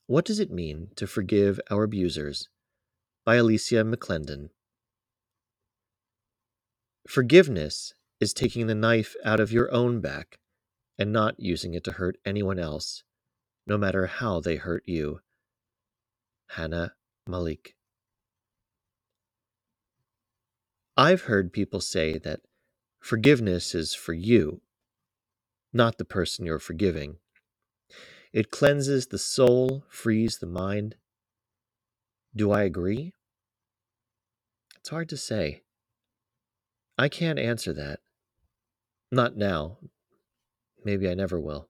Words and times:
What 0.07 0.25
does 0.25 0.39
it 0.39 0.53
mean 0.53 0.91
to 0.95 1.09
forgive 1.09 1.59
our 1.73 1.83
abusers? 1.83 2.49
By 3.25 3.35
Alicia 3.35 3.83
McClendon. 3.83 4.51
Forgiveness 7.09 7.95
is 8.21 8.33
taking 8.33 8.67
the 8.67 8.75
knife 8.75 9.17
out 9.25 9.41
of 9.41 9.53
your 9.53 9.73
own 9.73 10.01
back 10.01 10.39
and 10.99 11.13
not 11.13 11.39
using 11.39 11.75
it 11.75 11.83
to 11.85 11.93
hurt 11.93 12.17
anyone 12.25 12.59
else, 12.59 13.03
no 13.67 13.77
matter 13.77 14.07
how 14.07 14.41
they 14.41 14.57
hurt 14.57 14.85
you. 14.87 15.21
Hannah 16.51 16.95
Malik. 17.27 17.75
I've 20.97 21.23
heard 21.23 21.53
people 21.53 21.81
say 21.81 22.19
that 22.19 22.41
forgiveness 23.01 23.75
is 23.75 23.95
for 23.95 24.13
you, 24.13 24.61
not 25.73 25.99
the 25.99 26.05
person 26.05 26.47
you're 26.47 26.59
forgiving. 26.59 27.17
It 28.33 28.51
cleanses 28.51 29.07
the 29.07 29.19
soul, 29.19 29.85
frees 29.89 30.39
the 30.39 30.47
mind. 30.47 30.97
Do 32.37 32.53
I 32.53 32.63
agree? 32.63 33.15
It's 34.77 34.91
hard 34.91 35.09
to 35.09 35.17
say. 35.17 35.63
I 36.99 37.09
can't 37.09 37.39
answer 37.39 37.73
that. 37.73 38.01
Not 39.11 39.37
now. 39.37 39.79
Maybe 40.85 41.09
I 41.09 41.15
never 41.15 41.41
will. 41.41 41.69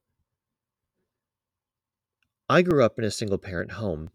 I 2.48 2.62
grew 2.62 2.84
up 2.84 2.98
in 2.98 3.04
a 3.04 3.10
single 3.10 3.38
parent 3.38 3.72
home. 3.72 4.10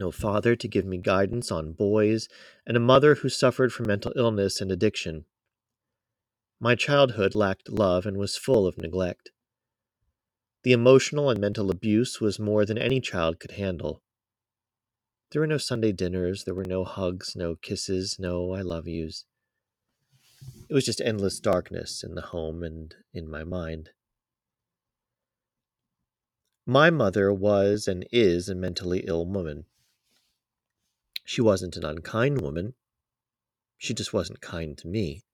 No 0.00 0.10
father 0.10 0.56
to 0.56 0.68
give 0.68 0.84
me 0.84 0.98
guidance 0.98 1.52
on 1.52 1.72
boys, 1.72 2.28
and 2.66 2.76
a 2.76 2.80
mother 2.80 3.16
who 3.16 3.28
suffered 3.28 3.72
from 3.72 3.86
mental 3.86 4.12
illness 4.16 4.60
and 4.60 4.72
addiction. 4.72 5.26
My 6.58 6.74
childhood 6.74 7.34
lacked 7.34 7.68
love 7.68 8.06
and 8.06 8.16
was 8.16 8.36
full 8.36 8.66
of 8.66 8.78
neglect. 8.78 9.30
The 10.64 10.72
emotional 10.72 11.28
and 11.28 11.40
mental 11.40 11.70
abuse 11.70 12.20
was 12.20 12.38
more 12.38 12.64
than 12.64 12.78
any 12.78 13.00
child 13.00 13.40
could 13.40 13.52
handle. 13.52 14.02
There 15.30 15.40
were 15.40 15.46
no 15.46 15.58
Sunday 15.58 15.92
dinners, 15.92 16.44
there 16.44 16.54
were 16.54 16.64
no 16.64 16.84
hugs, 16.84 17.34
no 17.36 17.56
kisses, 17.56 18.16
no 18.18 18.52
I 18.52 18.62
love 18.62 18.86
yous. 18.86 19.24
It 20.72 20.74
was 20.74 20.86
just 20.86 21.02
endless 21.02 21.38
darkness 21.38 22.02
in 22.02 22.14
the 22.14 22.22
home 22.22 22.62
and 22.62 22.94
in 23.12 23.30
my 23.30 23.44
mind. 23.44 23.90
My 26.64 26.88
mother 26.88 27.30
was 27.30 27.86
and 27.86 28.06
is 28.10 28.48
a 28.48 28.54
mentally 28.54 29.04
ill 29.06 29.26
woman. 29.26 29.66
She 31.26 31.42
wasn't 31.42 31.76
an 31.76 31.84
unkind 31.84 32.40
woman. 32.40 32.72
She 33.76 33.92
just 33.92 34.14
wasn't 34.14 34.40
kind 34.40 34.78
to 34.78 34.88
me. 34.88 35.24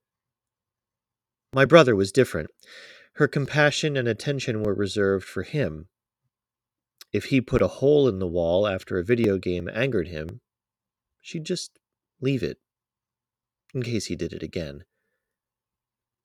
My 1.53 1.65
brother 1.65 1.95
was 1.95 2.11
different. 2.11 2.51
Her 3.13 3.29
compassion 3.29 3.97
and 3.97 4.09
attention 4.09 4.65
were 4.65 4.75
reserved 4.75 5.25
for 5.25 5.45
him. 5.45 5.87
If 7.13 7.27
he 7.27 7.41
put 7.41 7.63
a 7.63 7.69
hole 7.79 8.09
in 8.09 8.19
the 8.19 8.27
wall 8.27 8.67
after 8.67 8.99
a 8.99 9.05
video 9.05 9.39
game 9.39 9.71
angered 9.73 10.09
him, 10.09 10.41
she'd 11.23 11.45
just 11.45 11.79
leave 12.21 12.43
it, 12.43 12.59
in 13.73 13.85
case 13.85 14.07
he 14.07 14.17
did 14.17 14.33
it 14.33 14.43
again. 14.43 14.83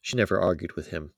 She 0.03 0.17
never 0.17 0.39
argued 0.39 0.73
with 0.73 0.89
him. 0.89 1.13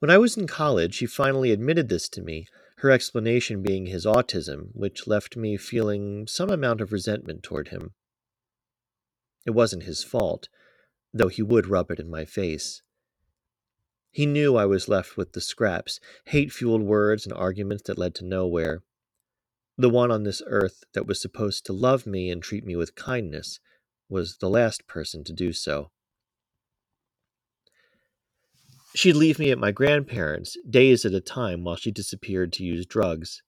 When 0.00 0.10
I 0.10 0.18
was 0.18 0.36
in 0.36 0.46
college, 0.46 0.98
he 0.98 1.06
finally 1.06 1.50
admitted 1.50 1.88
this 1.88 2.10
to 2.10 2.20
me, 2.20 2.46
her 2.76 2.90
explanation 2.90 3.62
being 3.62 3.86
his 3.86 4.04
autism, 4.04 4.68
which 4.74 5.06
left 5.06 5.34
me 5.34 5.56
feeling 5.56 6.26
some 6.26 6.50
amount 6.50 6.82
of 6.82 6.92
resentment 6.92 7.42
toward 7.42 7.68
him. 7.68 7.94
It 9.46 9.52
wasn't 9.52 9.84
his 9.84 10.04
fault, 10.04 10.50
though 11.12 11.28
he 11.28 11.40
would 11.40 11.66
rub 11.66 11.90
it 11.90 11.98
in 11.98 12.10
my 12.10 12.26
face. 12.26 12.82
He 14.10 14.26
knew 14.26 14.56
I 14.56 14.66
was 14.66 14.88
left 14.88 15.16
with 15.16 15.32
the 15.32 15.40
scraps, 15.40 16.00
hate 16.26 16.52
fueled 16.52 16.82
words 16.82 17.24
and 17.24 17.32
arguments 17.32 17.84
that 17.84 17.98
led 17.98 18.14
to 18.16 18.26
nowhere. 18.26 18.82
The 19.78 19.88
one 19.88 20.10
on 20.10 20.24
this 20.24 20.42
earth 20.44 20.84
that 20.92 21.06
was 21.06 21.20
supposed 21.20 21.64
to 21.64 21.72
love 21.72 22.06
me 22.06 22.28
and 22.30 22.42
treat 22.42 22.66
me 22.66 22.76
with 22.76 22.94
kindness 22.94 23.58
was 24.10 24.36
the 24.36 24.50
last 24.50 24.86
person 24.86 25.24
to 25.24 25.32
do 25.32 25.54
so. 25.54 25.92
She'd 28.94 29.14
leave 29.14 29.38
me 29.38 29.50
at 29.50 29.58
my 29.58 29.70
grandparents' 29.70 30.56
days 30.68 31.04
at 31.04 31.14
a 31.14 31.20
time 31.20 31.62
while 31.62 31.76
she 31.76 31.92
disappeared 31.92 32.52
to 32.54 32.64
use 32.64 32.86
drugs. 32.86 33.42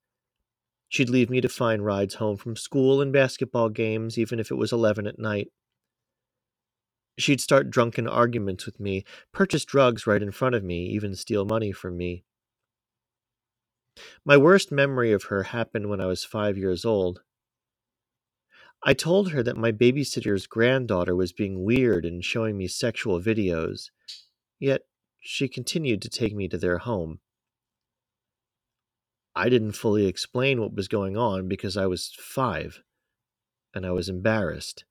She'd 0.89 1.11
leave 1.11 1.31
me 1.31 1.41
to 1.41 1.49
find 1.49 1.85
rides 1.85 2.15
home 2.15 2.37
from 2.37 2.55
school 2.55 3.01
and 3.01 3.13
basketball 3.13 3.69
games, 3.71 4.19
even 4.19 4.39
if 4.39 4.51
it 4.51 4.57
was 4.57 4.73
11 4.73 5.07
at 5.07 5.19
night. 5.19 5.49
She'd 7.19 7.41
start 7.41 7.71
drunken 7.71 8.07
arguments 8.07 8.67
with 8.67 8.79
me, 8.79 9.05
purchase 9.33 9.65
drugs 9.65 10.07
right 10.07 10.23
in 10.23 10.31
front 10.31 10.55
of 10.55 10.63
me, 10.63 10.87
even 10.87 11.17
steal 11.17 11.45
money 11.45 11.73
from 11.73 11.97
me. 11.97 12.25
My 14.25 14.37
worst 14.37 14.71
memory 14.71 15.13
of 15.13 15.25
her 15.25 15.45
happened 15.45 15.91
when 15.91 16.01
I 16.01 16.07
was 16.07 16.25
five 16.25 16.57
years 16.57 16.85
old. 16.85 17.23
I 18.85 18.95
told 18.95 19.31
her 19.31 19.43
that 19.43 19.57
my 19.57 19.73
babysitter's 19.73 20.47
granddaughter 20.47 21.15
was 21.15 21.33
being 21.33 21.65
weird 21.65 22.05
and 22.05 22.25
showing 22.25 22.57
me 22.57 22.69
sexual 22.69 23.21
videos, 23.21 23.91
yet 24.59 24.83
she 25.25 25.47
continued 25.47 26.03
to 26.03 26.11
take 26.11 26.35
me 26.35 26.49
to 26.49 26.59
their 26.59 26.79
home. 26.79 27.21
I 29.37 29.49
didn't 29.49 29.73
fully 29.73 30.07
explain 30.07 30.61
what 30.61 30.75
was 30.75 30.89
going 30.89 31.17
on 31.17 31.49
because 31.49 31.77
I 31.77 31.87
was 31.87 32.13
five, 32.19 32.83
and 33.73 33.87
I 33.87 33.93
was 33.93 34.09
embarrassed. 34.09 34.85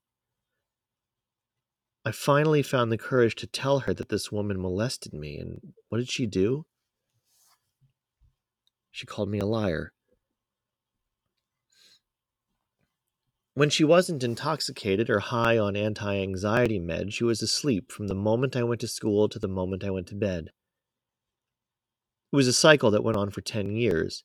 I 2.04 2.10
finally 2.10 2.62
found 2.62 2.90
the 2.90 2.98
courage 2.98 3.36
to 3.36 3.46
tell 3.46 3.80
her 3.80 3.94
that 3.94 4.08
this 4.08 4.32
woman 4.32 4.60
molested 4.60 5.12
me, 5.12 5.36
and 5.36 5.74
what 5.90 5.98
did 5.98 6.10
she 6.10 6.26
do? 6.26 6.64
She 8.90 9.06
called 9.06 9.28
me 9.28 9.38
a 9.38 9.46
liar. 9.46 9.92
When 13.54 13.68
she 13.68 13.84
wasn't 13.84 14.24
intoxicated 14.24 15.10
or 15.10 15.18
high 15.18 15.58
on 15.58 15.76
anti 15.76 16.16
anxiety 16.16 16.80
meds, 16.80 17.12
she 17.12 17.24
was 17.24 17.42
asleep 17.42 17.92
from 17.92 18.06
the 18.06 18.14
moment 18.14 18.56
I 18.56 18.62
went 18.62 18.80
to 18.80 18.88
school 18.88 19.28
to 19.28 19.38
the 19.38 19.48
moment 19.48 19.84
I 19.84 19.90
went 19.90 20.06
to 20.08 20.14
bed. 20.14 20.50
It 22.32 22.36
was 22.36 22.48
a 22.48 22.52
cycle 22.52 22.90
that 22.92 23.04
went 23.04 23.18
on 23.18 23.30
for 23.30 23.42
10 23.42 23.72
years. 23.72 24.24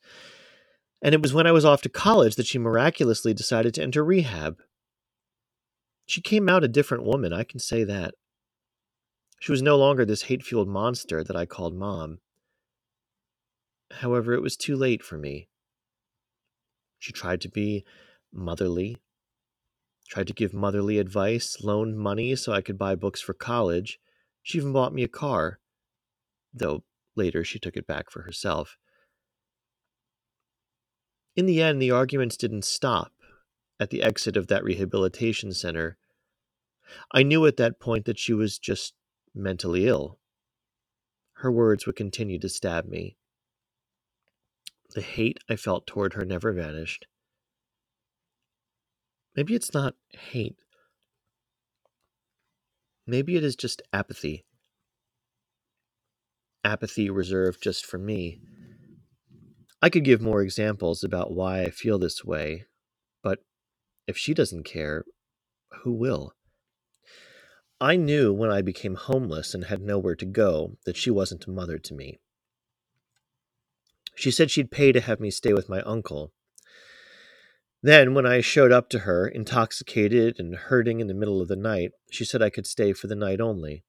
And 1.02 1.14
it 1.14 1.22
was 1.22 1.34
when 1.34 1.46
I 1.46 1.52
was 1.52 1.66
off 1.66 1.82
to 1.82 1.90
college 1.90 2.36
that 2.36 2.48
she 2.48 2.58
miraculously 2.58 3.34
decided 3.34 3.74
to 3.74 3.84
enter 3.84 4.04
rehab. 4.04 4.60
She 6.06 6.22
came 6.22 6.48
out 6.48 6.64
a 6.64 6.70
different 6.70 7.04
woman, 7.04 7.34
I 7.34 7.44
can 7.44 7.60
say 7.60 7.84
that. 7.84 8.16
She 9.42 9.52
was 9.52 9.62
no 9.62 9.78
longer 9.78 10.06
this 10.06 10.24
hate 10.24 10.42
fueled 10.42 10.70
monster 10.70 11.22
that 11.22 11.36
I 11.36 11.46
called 11.46 11.76
mom. 11.76 12.20
However, 13.92 14.34
it 14.34 14.42
was 14.42 14.56
too 14.56 14.78
late 14.78 15.04
for 15.04 15.18
me. 15.18 15.50
She 16.98 17.12
tried 17.12 17.42
to 17.42 17.50
be 17.50 17.86
motherly, 18.34 18.98
tried 20.08 20.28
to 20.28 20.34
give 20.34 20.54
motherly 20.54 21.00
advice, 21.00 21.58
loaned 21.62 21.98
money 21.98 22.36
so 22.36 22.52
I 22.52 22.62
could 22.62 22.78
buy 22.78 22.96
books 22.96 23.22
for 23.22 23.34
college. 23.34 24.00
She 24.42 24.58
even 24.58 24.74
bought 24.74 24.94
me 24.94 25.04
a 25.04 25.08
car, 25.08 25.60
though 26.54 26.84
later 27.16 27.44
she 27.44 27.60
took 27.60 27.76
it 27.76 27.88
back 27.88 28.10
for 28.10 28.22
herself. 28.22 28.78
In 31.36 31.46
the 31.46 31.62
end, 31.62 31.82
the 31.82 31.92
arguments 31.92 32.38
didn't 32.38 32.66
stop 32.66 33.12
at 33.80 33.90
the 33.90 34.02
exit 34.02 34.38
of 34.38 34.48
that 34.48 34.64
rehabilitation 34.64 35.54
center. 35.54 35.98
I 37.12 37.24
knew 37.24 37.46
at 37.46 37.58
that 37.58 37.80
point 37.80 38.06
that 38.06 38.18
she 38.18 38.34
was 38.34 38.58
just 38.58 38.94
mentally 39.36 39.88
ill. 39.88 40.20
Her 41.34 41.52
words 41.52 41.86
would 41.86 41.96
continue 41.96 42.40
to 42.40 42.50
stab 42.50 42.88
me. 42.88 43.18
The 44.96 45.02
hate 45.02 45.38
I 45.50 45.58
felt 45.58 45.86
toward 45.86 46.14
her 46.14 46.26
never 46.26 46.54
vanished. 46.54 47.06
Maybe 49.38 49.54
it's 49.54 49.74
not 49.74 49.94
hate. 50.10 50.58
Maybe 53.06 53.38
it 53.38 53.44
is 53.44 53.56
just 53.56 53.84
apathy. 53.94 54.46
Apathy 56.66 57.12
reserved 57.12 57.62
just 57.62 57.86
for 57.86 58.00
me. 58.00 58.42
I 59.80 59.90
could 59.90 60.04
give 60.04 60.22
more 60.22 60.42
examples 60.42 61.04
about 61.04 61.34
why 61.34 61.62
I 61.62 61.70
feel 61.70 62.00
this 62.00 62.26
way, 62.26 62.66
but 63.22 63.40
if 64.08 64.18
she 64.18 64.34
doesn't 64.34 64.64
care, 64.64 65.06
who 65.84 65.94
will? 65.94 66.34
I 67.80 67.96
knew 67.96 68.34
when 68.34 68.50
I 68.50 68.64
became 68.64 68.96
homeless 68.96 69.54
and 69.54 69.66
had 69.66 69.82
nowhere 69.82 70.16
to 70.16 70.26
go 70.26 70.78
that 70.88 70.98
she 70.98 71.12
wasn't 71.12 71.46
a 71.46 71.52
mother 71.52 71.78
to 71.78 71.94
me. 71.94 72.20
She 74.16 74.32
said 74.32 74.50
she'd 74.50 74.72
pay 74.72 74.92
to 74.92 75.00
have 75.00 75.20
me 75.20 75.30
stay 75.30 75.54
with 75.54 75.70
my 75.70 75.82
uncle. 75.82 76.34
Then, 77.88 78.14
when 78.14 78.26
I 78.26 78.42
showed 78.42 78.74
up 78.74 78.90
to 78.90 79.00
her, 79.00 79.30
intoxicated 79.30 80.42
and 80.42 80.54
hurting 80.54 81.00
in 81.00 81.08
the 81.08 81.14
middle 81.14 81.42
of 81.42 81.48
the 81.48 81.56
night, 81.56 81.94
she 82.12 82.26
said 82.26 82.42
I 82.42 82.50
could 82.50 82.68
stay 82.68 82.92
for 82.92 83.08
the 83.08 83.16
night 83.16 83.40
only. 83.40 83.86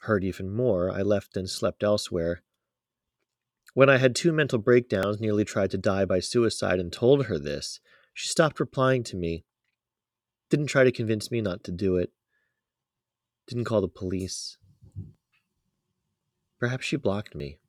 Hurt 0.00 0.22
even 0.22 0.54
more, 0.54 0.90
I 0.90 1.00
left 1.00 1.34
and 1.34 1.48
slept 1.48 1.82
elsewhere. 1.82 2.42
When 3.72 3.88
I 3.88 3.96
had 3.96 4.14
two 4.14 4.34
mental 4.34 4.58
breakdowns, 4.58 5.18
nearly 5.18 5.46
tried 5.46 5.70
to 5.70 5.78
die 5.78 6.04
by 6.04 6.20
suicide, 6.20 6.78
and 6.78 6.92
told 6.92 7.24
her 7.24 7.38
this, 7.38 7.80
she 8.12 8.28
stopped 8.28 8.60
replying 8.60 9.02
to 9.04 9.16
me. 9.16 9.46
Didn't 10.50 10.66
try 10.66 10.84
to 10.84 10.92
convince 10.92 11.30
me 11.30 11.40
not 11.40 11.64
to 11.64 11.72
do 11.72 11.96
it. 11.96 12.12
Didn't 13.48 13.64
call 13.64 13.80
the 13.80 13.88
police. 13.88 14.58
Perhaps 16.58 16.84
she 16.84 16.96
blocked 16.96 17.34
me. 17.34 17.60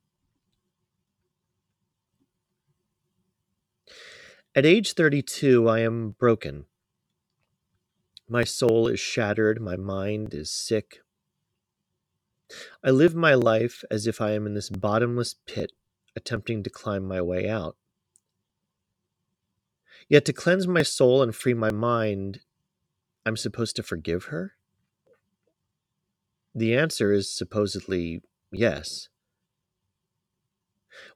At 4.54 4.66
age 4.66 4.92
32, 4.92 5.66
I 5.66 5.78
am 5.78 6.10
broken. 6.10 6.66
My 8.28 8.44
soul 8.44 8.86
is 8.86 9.00
shattered, 9.00 9.62
my 9.62 9.76
mind 9.76 10.34
is 10.34 10.50
sick. 10.50 11.00
I 12.84 12.90
live 12.90 13.14
my 13.14 13.32
life 13.32 13.82
as 13.90 14.06
if 14.06 14.20
I 14.20 14.32
am 14.32 14.46
in 14.46 14.52
this 14.52 14.68
bottomless 14.68 15.36
pit, 15.46 15.72
attempting 16.14 16.62
to 16.64 16.70
climb 16.70 17.08
my 17.08 17.22
way 17.22 17.48
out. 17.48 17.76
Yet 20.06 20.26
to 20.26 20.34
cleanse 20.34 20.68
my 20.68 20.82
soul 20.82 21.22
and 21.22 21.34
free 21.34 21.54
my 21.54 21.72
mind, 21.72 22.40
I'm 23.24 23.38
supposed 23.38 23.76
to 23.76 23.82
forgive 23.82 24.24
her? 24.24 24.52
The 26.54 26.76
answer 26.76 27.10
is 27.10 27.34
supposedly 27.34 28.20
yes. 28.50 29.08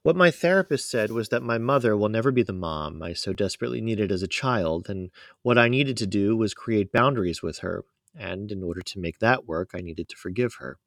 What 0.01 0.15
my 0.15 0.31
therapist 0.31 0.89
said 0.89 1.11
was 1.11 1.29
that 1.29 1.43
my 1.43 1.57
mother 1.57 1.95
will 1.95 2.09
never 2.09 2.31
be 2.31 2.43
the 2.43 2.53
mom 2.53 3.03
I 3.03 3.13
so 3.13 3.33
desperately 3.33 3.81
needed 3.81 4.11
as 4.11 4.23
a 4.23 4.27
child, 4.27 4.89
and 4.89 5.11
what 5.41 5.57
I 5.57 5.67
needed 5.67 5.97
to 5.97 6.07
do 6.07 6.35
was 6.35 6.53
create 6.53 6.91
boundaries 6.91 7.41
with 7.41 7.59
her, 7.59 7.83
and 8.15 8.51
in 8.51 8.63
order 8.63 8.81
to 8.81 8.99
make 8.99 9.19
that 9.19 9.45
work, 9.45 9.71
I 9.73 9.81
needed 9.81 10.09
to 10.09 10.15
forgive 10.15 10.55
her. 10.55 10.79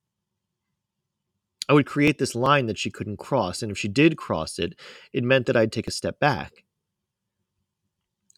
I 1.68 1.72
would 1.72 1.86
create 1.86 2.18
this 2.18 2.34
line 2.34 2.66
that 2.66 2.78
she 2.78 2.90
couldn't 2.90 3.18
cross, 3.18 3.62
and 3.62 3.70
if 3.70 3.78
she 3.78 3.86
did 3.86 4.16
cross 4.16 4.58
it, 4.58 4.74
it 5.12 5.22
meant 5.22 5.46
that 5.46 5.56
I'd 5.56 5.72
take 5.72 5.86
a 5.86 5.92
step 5.92 6.18
back. 6.18 6.64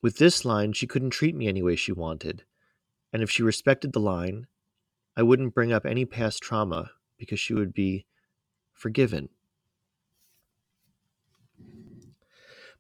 With 0.03 0.19
this 0.19 0.45
line, 0.45 0.75
she 0.75 0.87
couldn't 0.87 1.11
treat 1.11 1.35
me 1.35 1.49
any 1.49 1.63
way 1.63 1.77
she 1.77 1.93
wanted, 1.93 2.45
and 3.13 3.23
if 3.23 3.31
she 3.31 3.43
respected 3.43 3.93
the 3.93 4.01
line, 4.01 4.49
I 5.17 5.23
wouldn't 5.23 5.55
bring 5.55 5.73
up 5.73 5.87
any 5.87 6.05
past 6.05 6.43
trauma 6.43 6.91
because 7.17 7.41
she 7.41 7.55
would 7.55 7.73
be 7.73 8.05
forgiven. 8.73 9.31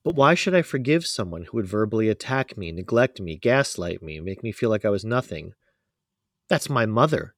But 0.05 0.17
why 0.17 0.35
should 0.35 0.55
I 0.55 0.63
forgive 0.63 1.07
someone 1.07 1.45
who 1.45 1.57
would 1.57 1.67
verbally 1.67 2.09
attack 2.09 2.57
me, 2.57 2.73
neglect 2.73 3.21
me, 3.21 3.37
gaslight 3.37 4.03
me, 4.03 4.21
make 4.21 4.43
me 4.43 4.51
feel 4.51 4.71
like 4.71 4.85
I 4.85 4.91
was 4.91 5.05
nothing? 5.05 5.55
That's 6.49 6.69
my 6.69 6.87
mother. 6.87 7.35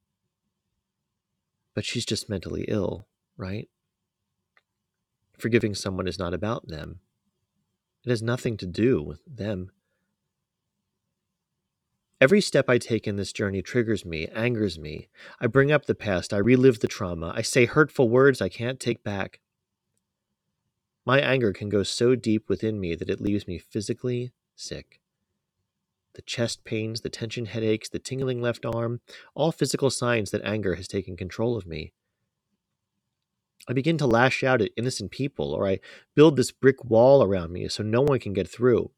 But 1.74 1.84
she's 1.84 2.06
just 2.06 2.30
mentally 2.30 2.64
ill, 2.68 3.06
right? 3.36 3.68
Forgiving 5.38 5.74
someone 5.74 6.06
is 6.06 6.18
not 6.18 6.32
about 6.32 6.68
them. 6.68 7.00
It 8.04 8.10
has 8.10 8.22
nothing 8.22 8.56
to 8.58 8.66
do 8.66 9.02
with 9.02 9.20
them. 9.26 9.70
Every 12.20 12.40
step 12.40 12.70
I 12.70 12.78
take 12.78 13.06
in 13.06 13.16
this 13.16 13.32
journey 13.32 13.60
triggers 13.60 14.06
me, 14.06 14.28
angers 14.28 14.78
me. 14.78 15.08
I 15.40 15.46
bring 15.46 15.70
up 15.70 15.84
the 15.84 15.94
past, 15.94 16.32
I 16.32 16.38
relive 16.38 16.80
the 16.80 16.88
trauma, 16.88 17.32
I 17.34 17.42
say 17.42 17.66
hurtful 17.66 18.08
words 18.08 18.40
I 18.40 18.48
can't 18.48 18.80
take 18.80 19.04
back. 19.04 19.40
My 21.06 21.20
anger 21.20 21.52
can 21.52 21.68
go 21.68 21.82
so 21.82 22.14
deep 22.14 22.48
within 22.48 22.80
me 22.80 22.94
that 22.94 23.10
it 23.10 23.20
leaves 23.20 23.46
me 23.46 23.58
physically 23.58 24.32
sick. 24.56 25.00
The 26.14 26.22
chest 26.22 26.64
pains, 26.64 27.00
the 27.00 27.10
tension 27.10 27.46
headaches, 27.46 27.88
the 27.88 27.98
tingling 27.98 28.40
left 28.40 28.64
arm, 28.64 29.00
all 29.34 29.52
physical 29.52 29.90
signs 29.90 30.30
that 30.30 30.44
anger 30.44 30.76
has 30.76 30.88
taken 30.88 31.16
control 31.16 31.56
of 31.56 31.66
me. 31.66 31.92
I 33.68 33.72
begin 33.72 33.98
to 33.98 34.06
lash 34.06 34.44
out 34.44 34.62
at 34.62 34.70
innocent 34.76 35.10
people, 35.10 35.52
or 35.52 35.66
I 35.66 35.80
build 36.14 36.36
this 36.36 36.52
brick 36.52 36.84
wall 36.84 37.22
around 37.22 37.52
me 37.52 37.68
so 37.68 37.82
no 37.82 38.02
one 38.02 38.20
can 38.20 38.32
get 38.32 38.48
through. 38.48 38.90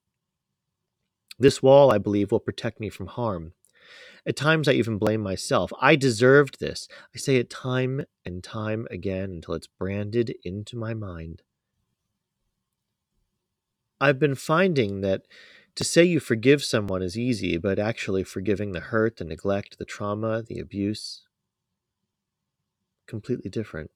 This 1.38 1.62
wall, 1.62 1.92
I 1.92 1.98
believe, 1.98 2.32
will 2.32 2.40
protect 2.40 2.80
me 2.80 2.88
from 2.88 3.06
harm. 3.06 3.52
At 4.26 4.36
times, 4.36 4.66
I 4.66 4.72
even 4.72 4.98
blame 4.98 5.20
myself. 5.22 5.72
I 5.80 5.96
deserved 5.96 6.58
this. 6.58 6.88
I 7.14 7.18
say 7.18 7.36
it 7.36 7.48
time 7.48 8.04
and 8.24 8.42
time 8.42 8.86
again 8.90 9.30
until 9.30 9.54
it's 9.54 9.68
branded 9.68 10.34
into 10.44 10.76
my 10.76 10.94
mind. 10.94 11.42
I've 14.00 14.18
been 14.18 14.34
finding 14.34 15.00
that 15.00 15.22
to 15.74 15.84
say 15.84 16.04
you 16.04 16.20
forgive 16.20 16.64
someone 16.64 17.02
is 17.02 17.18
easy, 17.18 17.56
but 17.56 17.78
actually 17.78 18.24
forgiving 18.24 18.72
the 18.72 18.80
hurt, 18.80 19.16
the 19.16 19.24
neglect, 19.24 19.78
the 19.78 19.84
trauma, 19.84 20.42
the 20.42 20.58
abuse, 20.58 21.22
completely 23.06 23.50
different. 23.50 23.90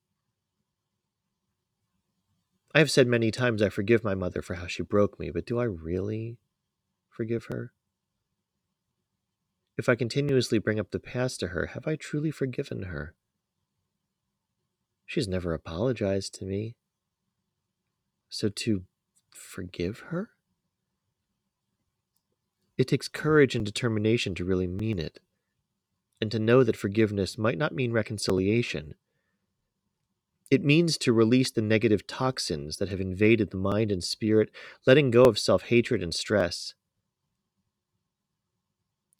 I 2.75 2.79
have 2.79 2.91
said 2.91 3.08
many 3.08 3.31
times 3.31 3.62
I 3.62 3.69
forgive 3.69 4.05
my 4.05 4.14
mother 4.14 4.43
for 4.43 4.55
how 4.55 4.67
she 4.67 4.82
broke 4.82 5.19
me, 5.19 5.31
but 5.31 5.47
do 5.47 5.58
I 5.58 5.64
really 5.64 6.38
forgive 7.08 7.47
her? 7.47 7.73
If 9.76 9.88
I 9.88 9.97
continuously 9.97 10.58
bring 10.58 10.79
up 10.79 10.91
the 10.91 11.00
past 11.00 11.41
to 11.41 11.49
her, 11.49 11.67
have 11.67 11.87
I 11.87 11.97
truly 11.97 12.31
forgiven 12.31 12.85
her? 12.85 13.14
She's 15.06 15.26
never 15.26 15.52
apologized 15.52 16.35
to 16.35 16.44
me. 16.44 16.76
So 18.29 18.49
to 18.49 18.85
forgive 19.40 20.00
her? 20.08 20.31
It 22.78 22.88
takes 22.88 23.08
courage 23.08 23.54
and 23.54 23.64
determination 23.64 24.34
to 24.37 24.44
really 24.44 24.66
mean 24.66 24.98
it, 24.98 25.19
and 26.20 26.31
to 26.31 26.38
know 26.38 26.62
that 26.64 26.76
forgiveness 26.76 27.37
might 27.37 27.58
not 27.58 27.75
mean 27.75 27.92
reconciliation. 27.92 28.94
It 30.50 30.64
means 30.64 30.98
to 30.98 31.12
release 31.12 31.50
the 31.50 31.62
negative 31.62 32.06
toxins 32.06 32.78
that 32.78 32.88
have 32.88 33.00
invaded 33.00 33.50
the 33.50 33.56
mind 33.56 33.92
and 33.92 34.02
spirit, 34.02 34.50
letting 34.87 35.10
go 35.10 35.22
of 35.25 35.38
self 35.38 35.64
hatred 35.64 36.02
and 36.02 36.14
stress. 36.14 36.75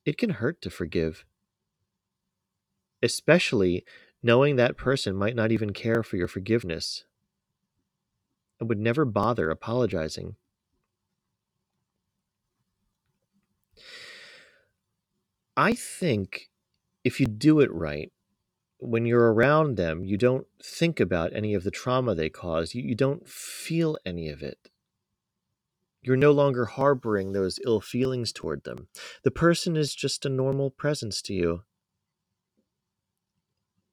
It 0.05 0.17
can 0.19 0.31
hurt 0.31 0.61
to 0.62 0.70
forgive, 0.70 1.25
especially 3.02 3.84
knowing 4.22 4.56
that 4.56 4.76
person 4.76 5.14
might 5.14 5.37
not 5.37 5.52
even 5.52 5.72
care 5.72 6.02
for 6.02 6.17
your 6.17 6.28
forgiveness 6.28 7.05
and 8.61 8.69
would 8.69 8.79
never 8.79 9.05
bother 9.05 9.51
apologizing. 9.51 10.37
I 15.57 15.75
think 15.75 16.51
if 17.03 17.19
you 17.19 17.27
do 17.27 17.61
it 17.61 17.73
right, 17.73 18.12
when 18.79 19.05
you're 19.05 19.33
around 19.33 19.77
them, 19.77 20.05
you 20.05 20.17
don't 20.17 20.46
think 20.63 21.01
about 21.01 21.34
any 21.34 21.55
of 21.55 21.65
the 21.65 21.70
trauma 21.70 22.15
they 22.15 22.29
caused. 22.29 22.75
You, 22.75 22.82
you 22.82 22.94
don't 22.94 23.29
feel 23.29 23.99
any 24.06 24.29
of 24.29 24.43
it. 24.43 24.70
You're 26.03 26.17
no 26.17 26.32
longer 26.32 26.65
harboring 26.65 27.32
those 27.32 27.58
ill 27.65 27.81
feelings 27.81 28.32
toward 28.32 28.65
them. 28.65 28.89
The 29.23 29.31
person 29.31 29.77
is 29.77 29.94
just 29.94 30.25
a 30.25 30.31
normal 30.31 30.70
presence 30.70 31.20
to 31.23 31.34
you. 31.34 31.63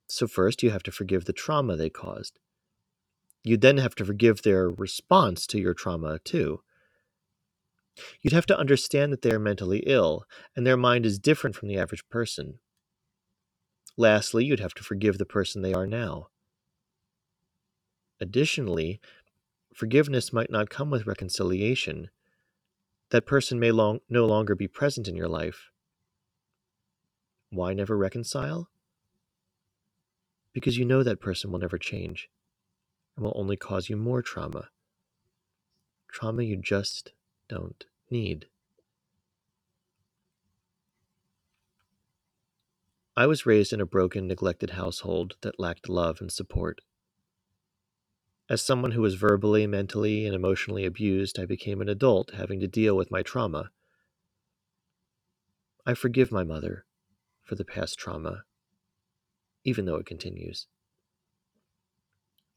So, 0.07 0.25
first, 0.25 0.63
you 0.63 0.69
have 0.69 0.83
to 0.83 0.91
forgive 0.91 1.25
the 1.25 1.33
trauma 1.33 1.75
they 1.75 1.89
caused. 1.89 2.39
You 3.47 3.55
then 3.55 3.77
have 3.77 3.95
to 3.95 4.03
forgive 4.03 4.41
their 4.41 4.67
response 4.67 5.47
to 5.47 5.57
your 5.57 5.73
trauma, 5.73 6.19
too. 6.19 6.63
You'd 8.21 8.33
have 8.33 8.45
to 8.47 8.59
understand 8.59 9.13
that 9.13 9.21
they 9.21 9.31
are 9.31 9.39
mentally 9.39 9.83
ill, 9.87 10.25
and 10.53 10.67
their 10.67 10.75
mind 10.75 11.05
is 11.05 11.17
different 11.17 11.55
from 11.55 11.69
the 11.69 11.77
average 11.77 12.03
person. 12.09 12.59
Lastly, 13.95 14.43
you'd 14.43 14.59
have 14.59 14.73
to 14.73 14.83
forgive 14.83 15.17
the 15.17 15.25
person 15.25 15.61
they 15.61 15.73
are 15.73 15.87
now. 15.87 16.27
Additionally, 18.19 18.99
forgiveness 19.73 20.33
might 20.33 20.51
not 20.51 20.69
come 20.69 20.89
with 20.89 21.07
reconciliation. 21.07 22.09
That 23.11 23.25
person 23.25 23.61
may 23.61 23.71
long, 23.71 23.99
no 24.09 24.25
longer 24.25 24.55
be 24.55 24.67
present 24.67 25.07
in 25.07 25.15
your 25.15 25.29
life. 25.29 25.71
Why 27.49 27.73
never 27.73 27.95
reconcile? 27.95 28.67
Because 30.51 30.77
you 30.77 30.83
know 30.83 31.01
that 31.01 31.21
person 31.21 31.49
will 31.49 31.59
never 31.59 31.77
change 31.77 32.29
and 33.17 33.25
will 33.25 33.33
only 33.35 33.57
cause 33.57 33.89
you 33.89 33.97
more 33.97 34.21
trauma. 34.21 34.69
Trauma 36.07 36.43
you 36.43 36.55
just 36.55 37.11
don't 37.49 37.83
need. 38.09 38.45
I 43.17 43.25
was 43.25 43.47
raised 43.47 43.73
in 43.73 43.81
a 43.81 43.85
broken, 43.85 44.27
neglected 44.27 44.71
household 44.71 45.37
that 45.41 45.59
lacked 45.59 45.89
love 45.89 46.21
and 46.21 46.31
support. 46.31 46.81
As 48.47 48.61
someone 48.61 48.91
who 48.91 49.01
was 49.01 49.15
verbally, 49.15 49.65
mentally, 49.65 50.25
and 50.25 50.35
emotionally 50.35 50.85
abused, 50.85 51.39
I 51.39 51.45
became 51.45 51.81
an 51.81 51.89
adult 51.89 52.31
having 52.35 52.59
to 52.59 52.67
deal 52.67 52.95
with 52.95 53.11
my 53.11 53.23
trauma. 53.23 53.71
I 55.85 55.95
forgive 55.95 56.31
my 56.31 56.43
mother 56.43 56.85
for 57.43 57.55
the 57.55 57.65
past 57.65 57.97
trauma, 57.97 58.43
even 59.63 59.85
though 59.85 59.95
it 59.95 60.05
continues. 60.05 60.67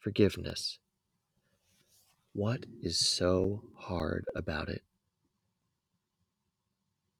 Forgiveness. 0.01 0.79
What 2.33 2.67
is 2.83 2.99
so 2.99 3.63
hard 3.77 4.25
about 4.35 4.69
it? 4.69 4.83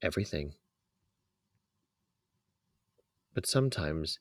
everything. 0.03 0.55
But 3.35 3.47
sometimes 3.47 4.19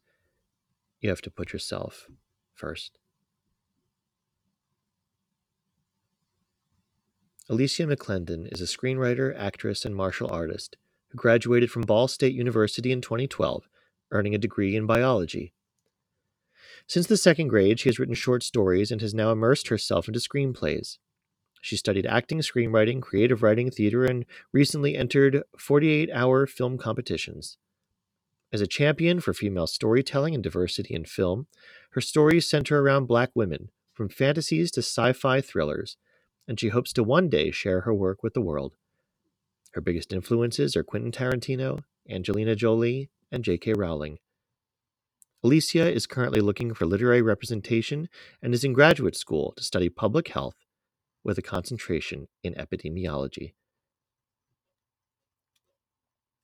you 1.02 1.10
have 1.10 1.22
to 1.22 1.32
put 1.32 1.54
yourself 1.54 2.08
first. 2.54 2.98
Alicia 7.50 7.84
McClendon 7.84 8.52
is 8.54 8.62
a 8.62 8.66
screenwriter, 8.66 9.36
actress, 9.36 9.84
and 9.84 9.96
martial 9.96 10.30
artist 10.30 10.78
who 11.10 11.18
graduated 11.18 11.72
from 11.72 11.82
Ball 11.82 12.08
State 12.08 12.36
University 12.36 12.92
in 12.92 13.02
2012, 13.02 13.68
earning 14.12 14.36
a 14.36 14.38
degree 14.38 14.76
in 14.76 14.86
biology. 14.86 15.54
Since 16.90 17.06
the 17.06 17.18
second 17.18 17.50
grade, 17.50 17.80
she 17.80 17.88
has 17.88 18.00
written 18.00 18.16
short 18.16 18.42
stories 18.42 18.90
and 18.90 19.00
has 19.00 19.14
now 19.14 19.32
immersed 19.32 19.68
herself 19.68 20.08
into 20.08 20.20
screenplays. 20.20 20.98
She 21.62 21.78
studied 21.78 22.08
acting, 22.08 22.40
screenwriting, 22.40 23.00
creative 23.00 23.44
writing, 23.44 23.70
theater, 23.70 24.06
and 24.06 24.26
recently 24.52 24.96
entered 24.96 25.44
48 25.56 26.10
hour 26.12 26.48
film 26.48 26.80
competitions. 26.80 27.58
As 28.52 28.60
a 28.60 28.66
champion 28.66 29.20
for 29.20 29.36
female 29.36 29.68
storytelling 29.68 30.34
and 30.34 30.44
diversity 30.44 30.96
in 30.96 31.06
film, 31.06 31.46
her 31.92 32.02
stories 32.02 32.50
center 32.50 32.80
around 32.80 33.06
black 33.06 33.30
women, 33.36 33.70
from 33.94 34.10
fantasies 34.10 34.72
to 34.72 34.80
sci 34.80 35.14
fi 35.14 35.42
thrillers, 35.42 35.96
and 36.48 36.60
she 36.60 36.70
hopes 36.70 36.92
to 36.94 37.04
one 37.04 37.30
day 37.30 37.52
share 37.52 37.82
her 37.82 37.94
work 37.94 38.24
with 38.24 38.34
the 38.34 38.42
world. 38.42 38.74
Her 39.74 39.82
biggest 39.82 40.12
influences 40.12 40.76
are 40.76 40.84
Quentin 40.84 41.12
Tarantino, 41.12 41.84
Angelina 42.10 42.56
Jolie, 42.56 43.12
and 43.32 43.44
J.K. 43.44 43.74
Rowling. 43.74 44.18
Alicia 45.44 45.92
is 45.92 46.06
currently 46.06 46.40
looking 46.42 46.74
for 46.74 46.86
literary 46.86 47.22
representation 47.22 48.10
and 48.42 48.54
is 48.54 48.66
in 48.66 48.74
graduate 48.74 49.16
school 49.16 49.54
to 49.56 49.64
study 49.64 49.88
public 49.88 50.28
health 50.30 50.56
with 51.24 51.38
a 51.38 51.42
concentration 51.42 52.28
in 52.44 52.56
epidemiology. 52.56 53.54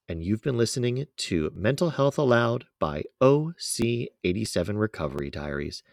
And 0.07 0.23
you've 0.23 0.43
been 0.43 0.57
listening 0.57 1.07
to 1.17 1.51
Mental 1.53 1.89
Health 1.89 2.17
Aloud 2.17 2.67
by 2.79 3.03
OC87 3.21 4.79
Recovery 4.79 5.29
Diaries. 5.29 5.83